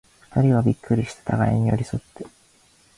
[0.31, 2.25] 二人はびっくりして、互に寄り添って、